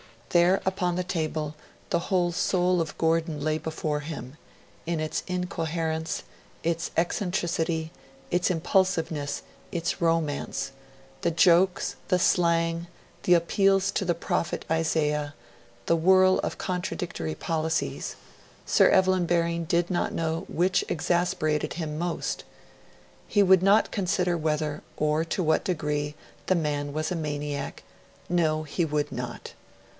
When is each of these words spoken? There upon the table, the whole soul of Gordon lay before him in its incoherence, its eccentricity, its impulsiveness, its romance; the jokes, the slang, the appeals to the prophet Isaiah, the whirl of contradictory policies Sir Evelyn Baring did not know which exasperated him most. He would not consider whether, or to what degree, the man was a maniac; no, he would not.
There 0.29 0.61
upon 0.65 0.95
the 0.95 1.03
table, 1.03 1.55
the 1.91 1.99
whole 2.07 2.31
soul 2.31 2.79
of 2.81 2.97
Gordon 2.97 3.41
lay 3.43 3.57
before 3.59 3.99
him 3.99 4.37
in 4.87 4.99
its 5.01 5.21
incoherence, 5.27 6.23
its 6.63 6.89
eccentricity, 6.97 7.91
its 8.31 8.49
impulsiveness, 8.49 9.43
its 9.73 10.01
romance; 10.01 10.71
the 11.19 11.29
jokes, 11.31 11.97
the 12.07 12.17
slang, 12.17 12.87
the 13.23 13.33
appeals 13.35 13.91
to 13.91 14.05
the 14.05 14.15
prophet 14.15 14.65
Isaiah, 14.71 15.35
the 15.85 15.97
whirl 15.97 16.39
of 16.39 16.57
contradictory 16.57 17.35
policies 17.35 18.15
Sir 18.65 18.89
Evelyn 18.89 19.27
Baring 19.27 19.65
did 19.65 19.91
not 19.91 20.13
know 20.13 20.45
which 20.47 20.83
exasperated 20.87 21.73
him 21.73 21.99
most. 21.99 22.43
He 23.27 23.43
would 23.43 23.61
not 23.61 23.91
consider 23.91 24.35
whether, 24.37 24.81
or 24.97 25.23
to 25.25 25.43
what 25.43 25.65
degree, 25.65 26.15
the 26.47 26.55
man 26.55 26.91
was 26.93 27.11
a 27.11 27.15
maniac; 27.15 27.83
no, 28.29 28.63
he 28.63 28.83
would 28.85 29.11
not. 29.11 29.53